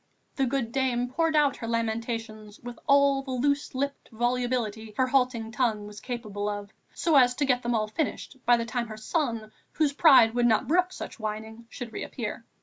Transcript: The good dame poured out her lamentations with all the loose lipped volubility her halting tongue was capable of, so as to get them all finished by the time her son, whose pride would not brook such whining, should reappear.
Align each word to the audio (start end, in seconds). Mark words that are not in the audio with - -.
The 0.35 0.47
good 0.47 0.71
dame 0.71 1.09
poured 1.09 1.35
out 1.35 1.57
her 1.57 1.67
lamentations 1.67 2.59
with 2.61 2.79
all 2.87 3.21
the 3.21 3.29
loose 3.29 3.75
lipped 3.75 4.09
volubility 4.11 4.95
her 4.97 5.05
halting 5.05 5.51
tongue 5.51 5.85
was 5.85 5.99
capable 5.99 6.49
of, 6.49 6.71
so 6.91 7.17
as 7.17 7.35
to 7.35 7.45
get 7.45 7.61
them 7.61 7.75
all 7.75 7.87
finished 7.87 8.37
by 8.43 8.57
the 8.57 8.65
time 8.65 8.87
her 8.87 8.97
son, 8.97 9.51
whose 9.73 9.93
pride 9.93 10.33
would 10.33 10.47
not 10.47 10.67
brook 10.67 10.91
such 10.91 11.19
whining, 11.19 11.67
should 11.69 11.93
reappear. 11.93 12.43